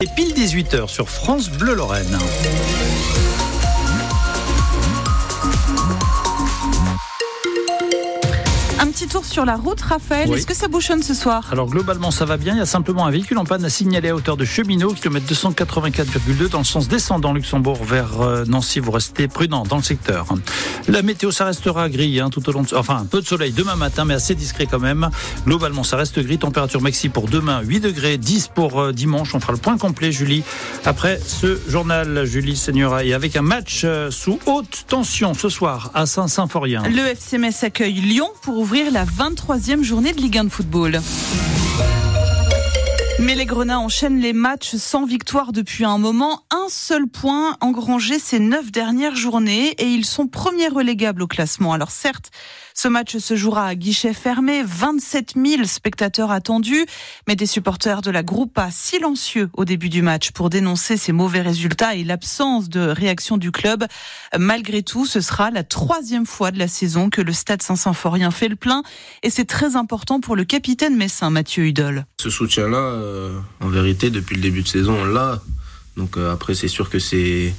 [0.00, 2.16] Et pile 18h sur France Bleu Lorraine.
[9.08, 10.28] Petit tour sur la route, Raphaël.
[10.28, 10.36] Oui.
[10.36, 11.48] Est-ce que ça bouchonne ce soir?
[11.50, 14.10] Alors globalement ça va bien, il y a simplement un véhicule en panne à signaler
[14.10, 18.80] à hauteur de Cheminot, kilomètre 284,2 dans le sens descendant Luxembourg vers euh, Nancy.
[18.80, 20.26] Vous restez prudent dans le secteur.
[20.88, 22.74] La météo ça restera gris hein, tout au long de...
[22.74, 25.08] Enfin un peu de soleil demain matin mais assez discret quand même.
[25.46, 29.34] Globalement ça reste gris, température maxi pour demain 8 degrés, 10 pour euh, dimanche.
[29.34, 30.42] On fera le point complet Julie
[30.84, 35.90] après ce journal Julie Seigneura et avec un match euh, sous haute tension ce soir
[35.94, 36.82] à Saint-Symphorien.
[36.88, 41.00] Le FC Metz accueille Lyon pour ouvrir la 23e journée de Ligue 1 de football.
[43.20, 46.44] Mais les Grenats enchaînent les matchs sans victoire depuis un moment.
[46.52, 51.72] Un seul point engrangé ces neuf dernières journées et ils sont premiers relégables au classement.
[51.72, 52.30] Alors certes,
[52.74, 56.86] ce match se jouera à guichet fermé, 27 000 spectateurs attendus,
[57.26, 61.40] mais des supporters de la Groupa silencieux au début du match pour dénoncer ces mauvais
[61.40, 63.84] résultats et l'absence de réaction du club.
[64.38, 68.48] Malgré tout, ce sera la troisième fois de la saison que le Stade Saint-Symphorien fait
[68.48, 68.84] le plein
[69.24, 72.04] et c'est très important pour le capitaine messin Mathieu Hudol.
[72.20, 75.40] Ce soutien-là, euh, en vérité, depuis le début de saison, on l'a.
[75.96, 77.54] Donc euh, après, c'est sûr que c'est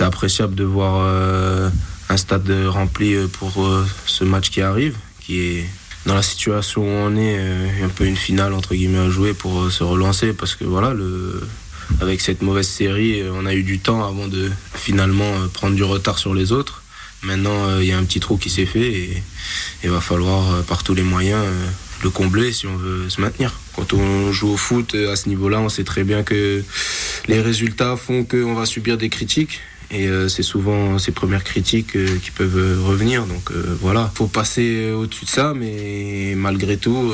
[0.00, 1.70] appréciable de voir euh,
[2.08, 3.64] un stade rempli pour
[4.04, 5.66] ce match qui arrive, qui est
[6.04, 7.38] dans la situation où on est,
[7.80, 11.40] un peu une finale entre guillemets à jouer pour se relancer, parce que voilà, le
[12.00, 16.18] avec cette mauvaise série, on a eu du temps avant de finalement prendre du retard
[16.18, 16.82] sur les autres.
[17.22, 19.22] Maintenant, il y a un petit trou qui s'est fait et
[19.84, 21.44] il va falloir par tous les moyens
[22.02, 23.52] le combler si on veut se maintenir.
[23.74, 26.62] Quand on joue au foot euh, à ce niveau-là, on sait très bien que
[27.26, 29.60] les résultats font qu'on va subir des critiques.
[29.92, 33.26] Et euh, c'est souvent ces premières critiques euh, qui peuvent euh, revenir.
[33.26, 37.12] Donc voilà, faut passer au-dessus de ça, mais malgré tout,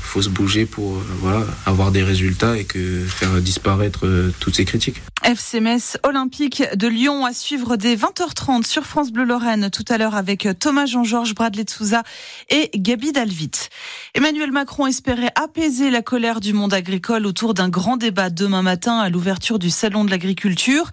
[0.00, 4.06] faut se bouger pour voilà avoir des résultats et que faire disparaître
[4.40, 5.00] toutes ces critiques.
[5.24, 9.98] FC Metz Olympique de Lyon à suivre dès 20h30 sur France Bleu Lorraine tout à
[9.98, 12.02] l'heure avec Thomas Jean-Georges, Bradley Souza
[12.48, 13.68] et Gabi Dalvit.
[14.14, 18.98] Emmanuel Macron espérait apaiser la colère du monde agricole autour d'un grand débat demain matin
[18.98, 20.90] à l'ouverture du salon de l'agriculture.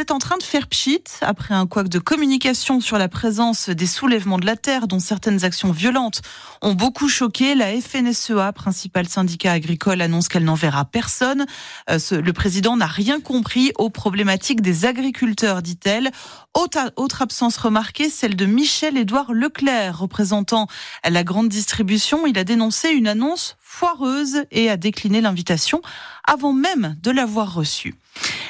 [0.00, 3.88] C'est en train de faire pchit après un couac de communication sur la présence des
[3.88, 6.22] soulèvements de la terre dont certaines actions violentes
[6.62, 7.56] ont beaucoup choqué.
[7.56, 11.46] La FNSEA, principal syndicat agricole, annonce qu'elle n'enverra personne.
[11.90, 16.12] Euh, le président n'a rien compris aux problématiques des agriculteurs, dit-elle.
[16.54, 20.68] Autre, autre absence remarquée, celle de Michel-Édouard Leclerc, représentant
[21.02, 22.24] la grande distribution.
[22.24, 25.82] Il a dénoncé une annonce foireuse et a décliné l'invitation
[26.24, 27.96] avant même de l'avoir reçue.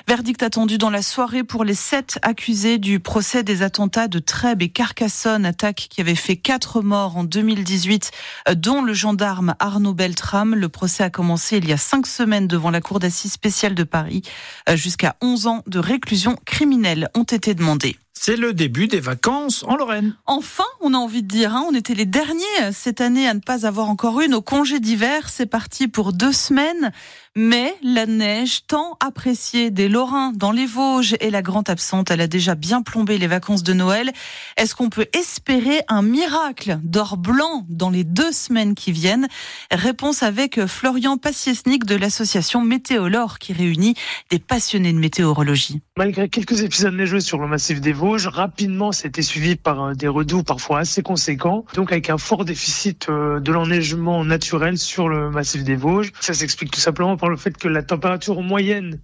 [0.09, 4.63] Verdict attendu dans la soirée pour les sept accusés du procès des attentats de Trèbes
[4.63, 8.11] et Carcassonne, attaque qui avait fait quatre morts en 2018,
[8.49, 10.55] euh, dont le gendarme Arnaud Beltrame.
[10.55, 13.85] Le procès a commencé il y a cinq semaines devant la Cour d'assises spéciale de
[13.85, 14.23] Paris.
[14.71, 17.99] Euh, Jusqu'à 11 ans de réclusion criminelle ont été demandés.
[18.21, 20.17] C'est le début des vacances en Lorraine.
[20.27, 23.39] Enfin, on a envie de dire, hein, on était les derniers cette année à ne
[23.39, 25.29] pas avoir encore eu nos congés d'hiver.
[25.29, 26.91] C'est parti pour deux semaines.
[27.37, 32.11] Mais la neige, tant appréciée des Lorrains dans les Vosges, est la grande absente.
[32.11, 34.11] Elle a déjà bien plombé les vacances de Noël.
[34.57, 39.29] Est-ce qu'on peut espérer un miracle d'or blanc dans les deux semaines qui viennent?
[39.71, 43.95] Réponse avec Florian Passiesnik de l'association Météolore qui réunit
[44.31, 45.81] des passionnés de météorologie.
[45.97, 50.09] Malgré quelques épisodes neigeux sur le massif des Vosges, rapidement c'était suivi par euh, des
[50.09, 55.31] redoux parfois assez conséquents, donc avec un fort déficit euh, de l'enneigement naturel sur le
[55.31, 56.13] massif des Vosges.
[56.21, 59.01] Ça s'explique tout simplement par le fait que la température moyenne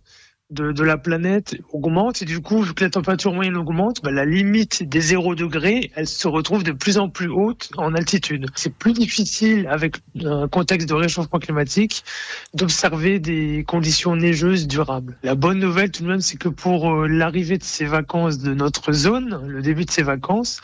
[0.50, 4.10] de, de la planète augmente et du coup vu que la température moyenne augmente, bah,
[4.10, 8.46] la limite des 0 degrés, elle se retrouve de plus en plus haute en altitude.
[8.54, 12.04] C'est plus difficile avec un contexte de réchauffement climatique
[12.52, 15.16] d'observer des conditions neigeuses durables.
[15.22, 18.54] La bonne nouvelle tout de même, c'est que pour euh, l'arrivée de ces vacances de
[18.54, 20.60] notre zone, le début de ces vacances,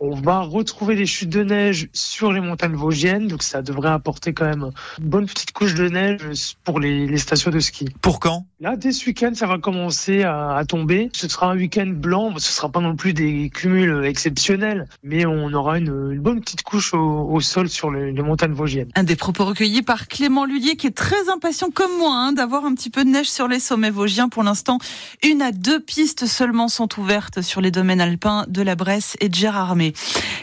[0.00, 4.32] on va retrouver des chutes de neige sur les montagnes vosgiennes, donc ça devrait apporter
[4.32, 4.70] quand même
[5.00, 7.86] une bonne petite couche de neige pour les, les stations de ski.
[8.00, 8.46] Pour quand?
[8.60, 11.10] Là, dès ce week-end, ça va commencer à, à tomber.
[11.12, 12.32] Ce sera un week-end blanc.
[12.38, 16.62] Ce sera pas non plus des cumuls exceptionnels, mais on aura une, une bonne petite
[16.62, 18.88] couche au, au sol sur les, les montagnes vosgiennes.
[18.96, 22.64] Un des propos recueillis par Clément Lullier qui est très impatient comme moi hein, d'avoir
[22.64, 24.28] un petit peu de neige sur les sommets vosgiens.
[24.28, 24.78] Pour l'instant,
[25.22, 29.28] une à deux pistes seulement sont ouvertes sur les domaines alpins de la Bresse et
[29.28, 29.92] de Gérardmer.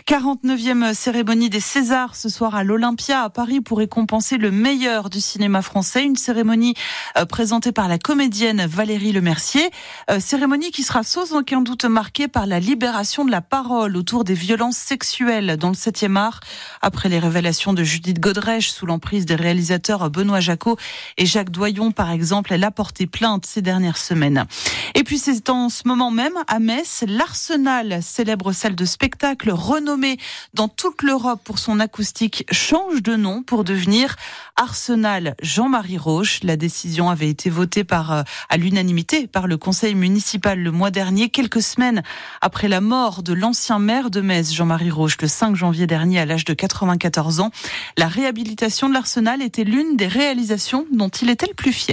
[0.07, 5.19] 49e cérémonie des Césars ce soir à l'Olympia à Paris pour récompenser le meilleur du
[5.19, 6.03] cinéma français.
[6.03, 6.75] Une cérémonie
[7.17, 9.69] euh, présentée par la comédienne Valérie Lemercier.
[10.11, 14.23] Euh, cérémonie qui sera sans aucun doute marquée par la libération de la parole autour
[14.23, 16.39] des violences sexuelles dans le 7e art,
[16.81, 20.77] après les révélations de Judith Godrèche sous l'emprise des réalisateurs Benoît Jacot
[21.17, 22.53] et Jacques Doyon, par exemple.
[22.53, 24.45] Elle a porté plainte ces dernières semaines.
[24.93, 30.17] Et puis c'est en ce moment même à Metz, l'Arsenal, célèbre salle de spectacle renommée
[30.53, 34.15] dans toute l'Europe pour son acoustique, change de nom pour devenir
[34.55, 36.41] Arsenal Jean-Marie Roche.
[36.43, 38.23] La décision avait été votée par, euh,
[38.59, 42.03] l'unanimité par le conseil municipal le mois dernier, quelques semaines
[42.41, 46.25] après la mort de l'ancien maire de Metz, Jean-Marie Roche, le 5 janvier dernier à
[46.25, 47.51] l'âge de 94 ans.
[47.97, 51.87] La réhabilitation de l'Arsenal était l'une des réalisations dont il était le plus fier.